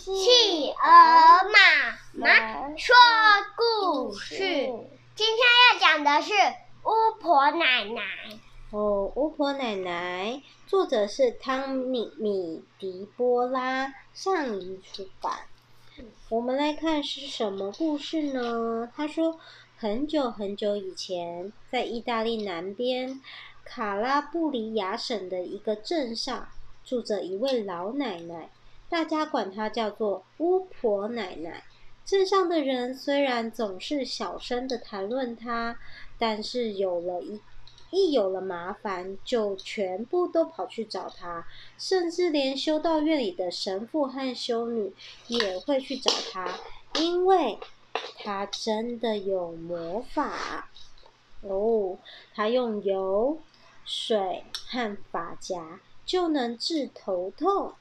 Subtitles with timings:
[0.00, 2.96] 企鹅妈妈说
[3.54, 4.38] 故事，
[5.14, 5.38] 今天
[5.74, 6.32] 要讲的是
[6.84, 8.02] 巫婆奶奶。
[8.70, 15.40] 哦，巫婆奶奶，作者是汤米米狄波拉，上一出版。
[16.30, 18.90] 我们来看是什么故事呢？
[18.96, 19.38] 他说，
[19.76, 23.20] 很久很久以前，在意大利南边
[23.64, 26.48] 卡拉布里亚省的一个镇上，
[26.86, 28.48] 住着一位老奶奶。
[28.90, 31.62] 大家管她叫做巫婆奶奶。
[32.04, 35.78] 镇上的人虽然总是小声的谈论她，
[36.18, 37.40] 但是有了一
[37.92, 41.46] 一有了麻烦，就全部都跑去找她，
[41.78, 44.92] 甚至连修道院里的神父和修女
[45.28, 46.52] 也会去找她，
[46.98, 47.60] 因为
[48.18, 50.68] 她真的有魔法。
[51.42, 51.96] 哦，
[52.34, 53.38] 她用油、
[53.84, 57.74] 水和发夹就能治头痛。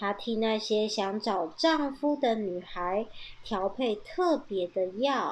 [0.00, 3.06] 她替那些想找丈夫的女孩
[3.44, 5.30] 调配特别的药，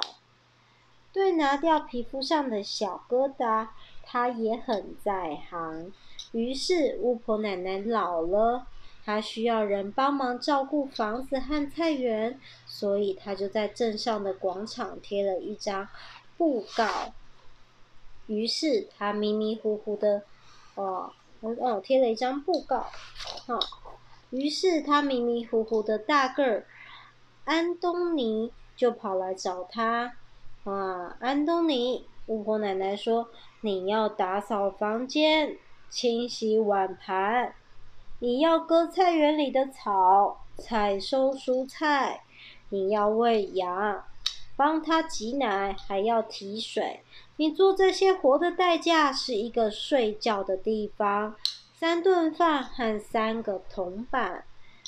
[1.11, 3.69] 对拿掉皮肤上的小疙瘩，
[4.03, 5.91] 她也很在行。
[6.33, 8.67] 于是巫婆奶奶老了，
[9.03, 15.89] 她需要人帮忙照顾房子和菜园，所以她就在镇上的广场贴了一张
[16.37, 17.11] 布告。
[18.27, 20.21] 于是她迷迷糊糊的，
[20.75, 22.85] 哦，哦，贴了一张布告，
[23.47, 23.59] 哦
[24.29, 26.65] 于是他迷迷糊糊的大个儿
[27.45, 30.13] 安东尼就跑来找他。
[30.65, 33.29] 啊，安东尼，巫婆奶奶说
[33.61, 35.57] ：“你要打扫房间，
[35.89, 37.55] 清洗碗盘，
[38.19, 42.21] 你要割菜园里的草，采收蔬菜，
[42.69, 44.03] 你要喂羊，
[44.55, 47.01] 帮他挤奶，还要提水。
[47.37, 51.35] 你做这些活的代价是一个睡觉的地方。”
[51.79, 54.43] 三顿饭和三个铜板，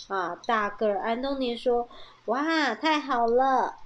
[0.10, 0.36] 啊！
[0.46, 1.88] 大个儿安东尼说
[2.28, 3.78] ：“哇，太好了！”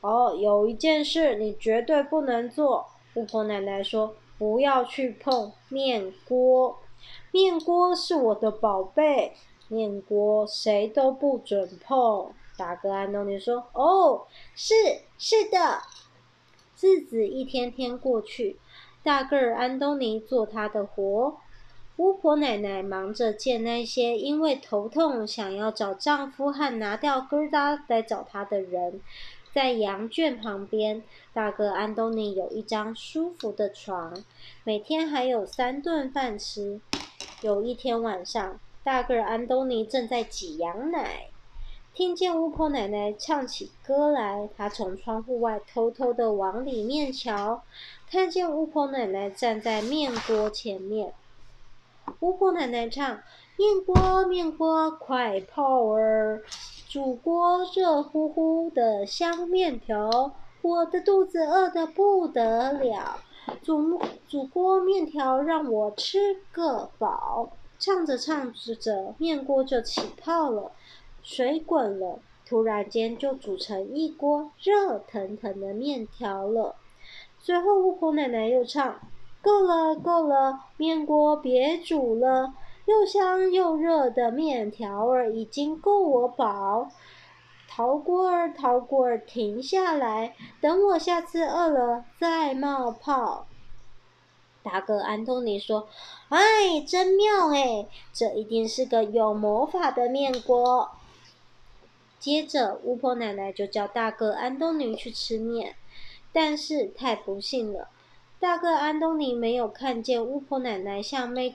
[0.00, 2.86] 哦，有一件事你绝对不能做。
[3.16, 6.78] 巫婆奶奶说：“不要去碰面锅，
[7.32, 9.36] 面锅是我的宝贝，
[9.68, 14.74] 面锅谁都不准碰。”大个安东尼说：“哦，是
[15.18, 15.82] 是的。”
[16.80, 18.58] 日子一天天过去，
[19.02, 21.36] 大个儿安东尼做他的活。
[21.96, 29.00] 巫婆奶奶忙着见那些因为头痛想要找丈夫和拿掉疙瘩来找她的人。
[29.54, 31.02] 在羊圈旁边，
[31.32, 34.22] 大个安东尼有一张舒服的床，
[34.64, 36.78] 每天还有三顿饭吃。
[37.40, 41.28] 有一天晚上，大个安东尼正在挤羊奶，
[41.94, 47.62] 听见巫婆奶奶唱起歌来，他从窗户外偷偷地往里面瞧，
[48.10, 51.14] 看见巫婆奶奶站在面锅前面。
[52.20, 53.20] 巫婆奶奶唱：
[53.58, 56.42] 面锅面锅快泡儿，
[56.88, 60.32] 煮锅热乎乎的香面条，
[60.62, 63.20] 我的肚子饿得不得了，
[63.62, 67.52] 煮煮锅面条让我吃个饱。
[67.78, 68.50] 唱着唱
[68.80, 70.72] 着，面锅就起泡了，
[71.22, 76.76] 水滚了，突然间就煮成一锅热腾腾的面条了。
[77.38, 78.98] 随后巫婆奶奶又唱。
[79.46, 82.52] 够了，够了，面锅别煮了，
[82.86, 86.88] 又香又热的面条儿已经够我饱。
[87.68, 93.46] 陶锅儿，陶锅儿，停下来，等我下次饿了再冒泡。
[94.64, 95.86] 大哥安东尼说
[96.28, 100.90] ：“哎，真妙哎，这一定是个有魔法的面锅。”
[102.18, 105.76] 接着，巫婆奶奶就叫大哥安东尼去吃面，
[106.32, 107.90] 但是太不幸了。
[108.38, 111.54] 大个安东尼没有看见巫婆奶奶向面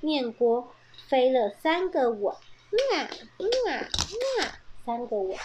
[0.00, 0.72] 面锅
[1.08, 2.34] 飞了三个吻，
[2.70, 5.36] 嗯啊嗯啊嗯啊，三个吻，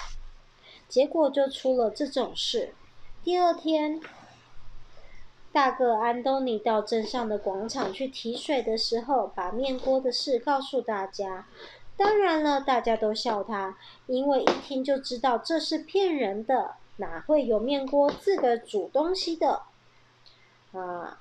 [0.87, 2.73] 结果就出了这种事。
[3.23, 3.99] 第二天，
[5.51, 11.47] 大个安东尼到镇上的广场去提水的时候，把面锅的事告诉大家。
[11.97, 19.63] 当然了，大家都笑他，因为一听就知道这是骗人的，哪会有面锅自个煮东西的？
[20.77, 21.17] 啊，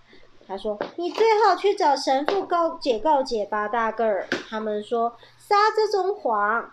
[0.47, 6.71] 他说：“你最好去找神父告解告解吧，大个儿。”他们说：“撒这种谎。”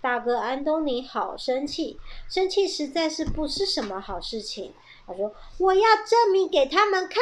[0.00, 1.98] 大哥安东尼好生气，
[2.28, 4.72] 生气实在是不是什么好事情。
[5.06, 7.20] 他说：“我要证明给他们看。”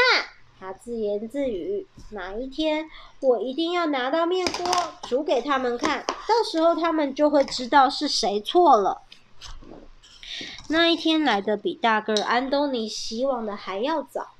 [0.61, 2.89] 他自言自语：“哪一天
[3.21, 4.67] 我一定要拿到面锅
[5.03, 9.03] 煮给他们看，到时候他们就会知道是谁错了。”
[10.69, 14.36] 那一天来的比大个安东尼希望的还要早。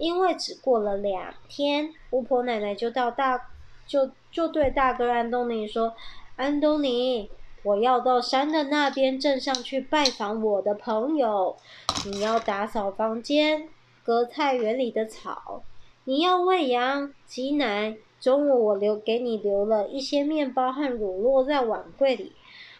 [0.00, 3.50] 因为只过了两天，巫婆奶奶就到大，
[3.86, 5.92] 就就对大哥安东尼说
[6.36, 7.30] ：“安东尼，
[7.62, 11.54] 我要到山的那边镇上去拜访我的朋友。
[12.06, 13.68] 你要打扫房间，
[14.02, 15.62] 割菜园里的草。
[16.04, 17.98] 你要喂羊、挤奶。
[18.18, 22.32] 中午我留给你留了一些面包和乳酪在碗柜里。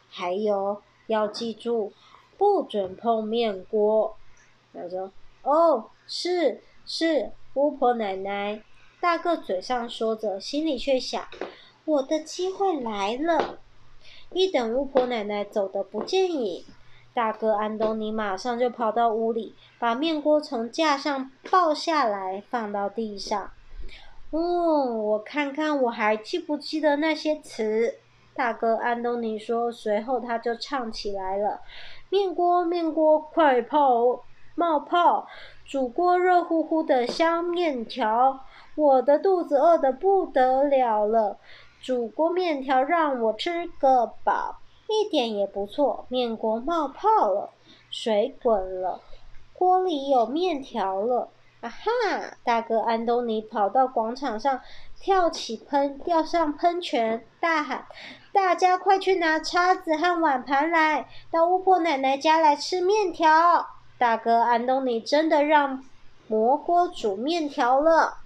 [0.09, 1.93] 还有，要记住，
[2.39, 4.17] 不准碰面锅。
[4.73, 5.13] 他说
[5.45, 8.65] ：“哦，是是，巫婆奶奶。”
[9.01, 11.25] 大个嘴上说着，心里却想
[11.87, 13.61] ：“我的机会来了。”
[14.35, 16.65] 一等巫婆奶奶走得不见影，
[17.15, 23.53] 大哥安东尼马上就跑到屋里，把面锅从架上抱下来，放到地上。
[24.33, 27.99] 哦，我看看我还记不记得那些词。
[28.35, 31.61] 大哥安东尼说，随后他就唱起来了
[32.11, 34.25] ：“面锅，面锅，快跑
[34.61, 35.27] 冒泡，
[35.65, 38.41] 煮锅热乎乎的香面条，
[38.75, 41.39] 我的肚子饿得不得了了。”
[41.81, 46.05] 煮锅面条让我吃个饱，一点也不错。
[46.11, 47.49] 面锅冒泡了，
[47.91, 49.01] 水滚了，
[49.55, 51.31] 锅里有面条了。
[51.63, 52.37] 啊哈！
[52.45, 54.61] 大哥安东尼跑到广场上，
[54.99, 57.85] 跳起喷，吊上喷泉，大喊
[58.33, 63.67] ：“大家快去拿叉子和碗盘来，到巫婆奶奶家来吃面条！”
[64.01, 65.85] 大哥安东尼真的让
[66.27, 68.17] 魔锅煮面条了。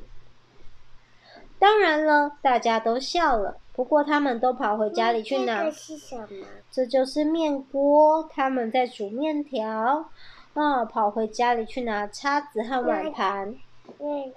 [1.59, 3.57] 当然了，大家都笑了。
[3.73, 5.65] 不过他们都跑回家里去拿。
[5.65, 6.47] 这是什么？
[6.71, 10.09] 这就是面锅，他们在煮面条。
[10.53, 13.53] 啊，跑回家里去拿叉子和碗盘。
[13.99, 14.33] 对。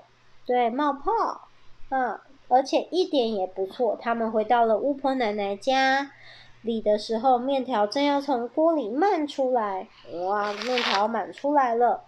[0.48, 1.42] 对，冒泡。
[1.90, 3.96] 嗯，而且一点也不错。
[4.02, 6.10] 他们回到了巫婆奶奶家
[6.62, 9.88] 里的时候，面条正要从锅里漫出来。
[10.26, 12.04] 哇，面条满出来了。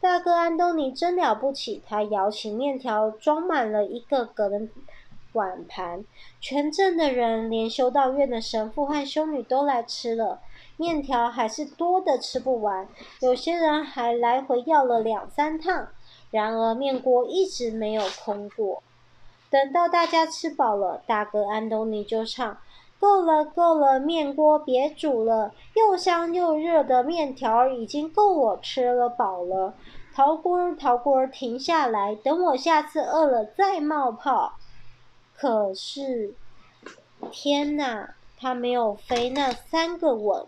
[0.00, 4.60] 大哥安东尼真了不起，他舀起面条，装满了一个个的
[5.32, 6.04] 碗盘。
[6.40, 10.40] 全镇的人，连修道院的神父和修女都来吃了。
[10.76, 12.86] 面条还是多的吃不完，
[13.20, 15.88] 有些人还来回要了两三趟。
[16.30, 18.82] 然而面锅一直没有空过。
[19.50, 22.58] 等到大家吃饱了，大哥安东尼就唱。
[23.00, 29.74] 够了，够了，面锅别煮了，又香又热的面条已经够我吃了饱了。
[30.14, 34.54] 陶锅，陶锅，停下来，等我下次饿了再冒泡。
[35.36, 36.34] 可是，
[37.30, 40.44] 天哪，他没有飞那三个吻。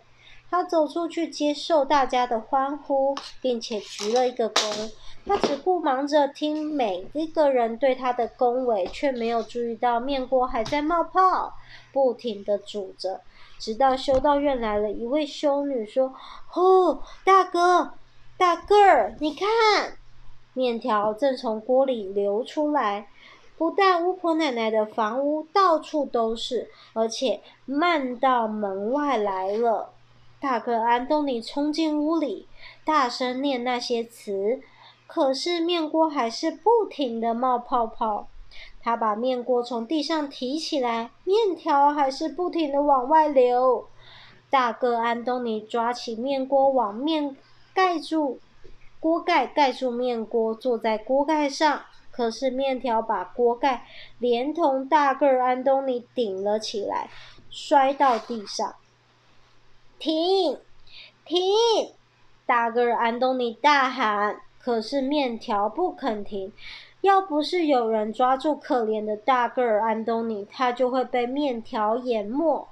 [0.51, 4.91] 他走出去接受大家的欢呼，并且鞠了一个躬。
[5.27, 11.53] 他只顾忙着听每一个人对他的恭维，却没有注意到面锅还在冒泡，
[11.93, 13.21] 不停地煮着。
[13.59, 16.15] 直到修道院来了一位修女，说
[16.55, 17.93] ：“哦，大哥，
[18.37, 19.49] 大个儿，你看，
[20.55, 23.09] 面条正从锅里流出来，
[23.57, 29.91] 不但巫婆奶奶的房屋到处都是，而且漫到门外来了。”
[30.41, 32.49] 大个安东尼冲进屋里，
[32.83, 34.63] 大声念那些词，
[35.07, 38.29] 可是面锅还是不停的冒泡泡。
[38.83, 43.87] 他把面锅从地上提起来，面条还是不停的往外流。
[44.49, 47.37] 大个安东尼抓起面锅，往面
[47.75, 48.41] 盖住
[48.99, 51.83] 锅盖，盖住面锅，坐在锅盖上。
[52.11, 53.87] 可是面条把锅盖
[54.19, 57.11] 连同大个安东尼顶了起来，
[57.51, 58.75] 摔到地上。
[60.01, 60.59] 停！
[61.25, 61.39] 停！
[62.47, 66.53] 大个儿安东尼大喊，可是面条不肯停。
[67.03, 72.67] 要不是有人抓住可怜的大个儿安东尼，他就会被面条淹没。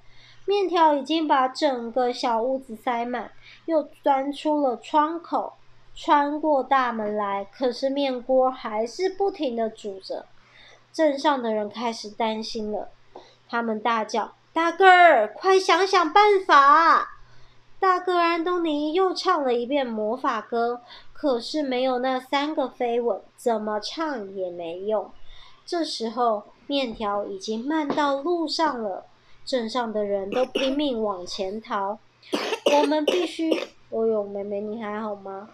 [0.47, 3.31] 面条已经把整个小屋子塞满，
[3.67, 5.53] 又钻出了窗口，
[5.95, 7.47] 穿过大门来。
[7.53, 10.25] 可是面锅还是不停的煮着。
[10.91, 12.88] 镇上的人开始担心了，
[13.49, 17.17] 他们大叫：“大个儿，快想想办法！”
[17.81, 20.81] 大个安东尼又唱了一遍魔法歌，
[21.13, 25.11] 可是没有那三个飞吻，怎么唱也没用。
[25.65, 29.07] 这时候，面条已经漫到路上了，
[29.45, 31.99] 镇上的人都拼命往前逃。
[32.73, 33.53] 我们必须，
[33.91, 35.49] 哦哟，妹妹你还好吗？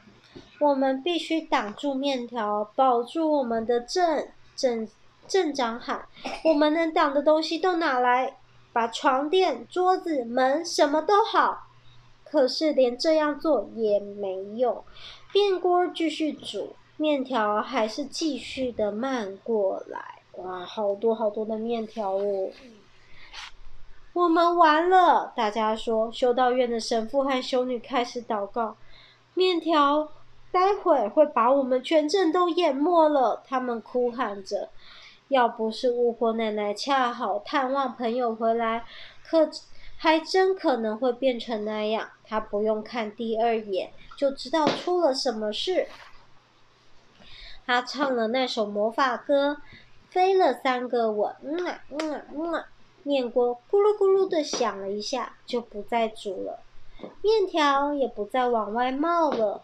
[0.61, 4.31] 我们必须挡住面条，保住我们的镇。
[4.57, 4.88] 镇
[5.26, 6.07] 镇长喊
[6.45, 8.38] ：“我们能挡的东西都拿来，
[8.73, 11.66] 把床垫、桌子、门，什么都好。”
[12.25, 14.83] 可是连这样做也没用，
[15.33, 20.23] 面锅继续煮，面条还是继续的漫过来。
[20.38, 22.50] 哇，好多好多的面条哦！
[24.14, 26.11] 我们完了，大家说。
[26.11, 28.76] 修道院的神父和修女开始祷告，
[29.35, 30.09] 面条
[30.50, 33.43] 待会儿会把我们全镇都淹没了。
[33.47, 34.71] 他们哭喊着，
[35.28, 38.85] 要不是巫婆奶奶恰好探望朋友回来，
[39.25, 39.49] 可。
[40.04, 42.11] 还真可能会变成那样。
[42.26, 45.87] 他不用看第二眼，就知道出了什么事。
[47.64, 49.56] 他唱了那首魔法歌，
[50.11, 52.66] 飞了三个吻，嗯啊嗯啊嗯啊，
[53.02, 56.61] 面锅咕噜咕噜的响了一下，就不再煮了，
[57.23, 59.62] 面条也不再往外冒了。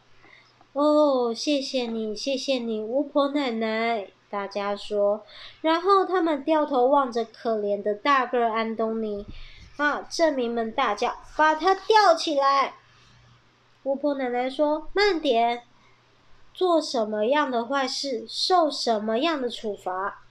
[0.73, 4.09] 哦，谢谢你，谢谢你，巫婆奶奶！
[4.31, 5.23] 大家说，
[5.61, 9.27] 然后他们掉头望着可怜的大个安东尼，
[9.81, 12.75] 啊，镇民们大叫：“把他吊起来！”
[13.85, 15.63] 巫婆奶奶说：“慢点。”
[16.53, 20.23] 做什么样的坏事，受什么样的处罚。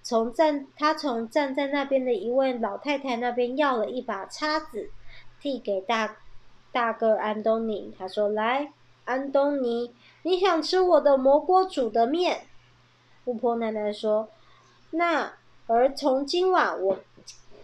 [0.00, 4.90] 从站，他从站在那边的一位老太太那边要了一把叉子，
[5.40, 6.18] 递给大
[6.70, 7.92] 大个安东尼。
[7.98, 8.72] 他说：“来，
[9.06, 9.92] 安东尼，
[10.22, 12.46] 你想吃我的蘑菇煮的面？”
[13.24, 14.28] 巫婆奶奶说
[14.92, 15.32] ：“那
[15.66, 16.98] 而从今晚我，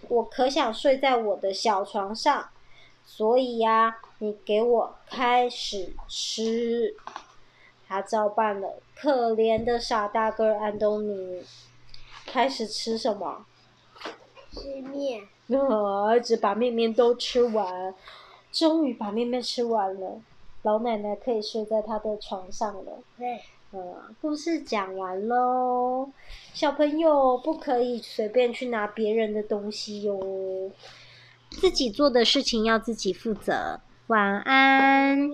[0.09, 2.49] 我可想睡在我的小床上，
[3.05, 6.95] 所以呀，你给我开始吃。”
[7.87, 11.43] 他照办了，可怜的傻大个安东尼，
[12.27, 13.47] 开始吃什么？
[14.53, 15.27] 吃面。
[15.49, 17.95] 儿子把面面都吃完，
[18.53, 20.21] 终于把面面吃完了，
[20.62, 23.03] 老奶奶可以睡在他的床上了。
[23.17, 23.41] 对。
[23.71, 23.81] 呃，
[24.19, 26.09] 故事讲完喽，
[26.55, 30.71] 小朋友不可以随便去拿别人的东西哟，
[31.51, 33.79] 自己做的事情要自己负责。
[34.07, 35.19] 晚安。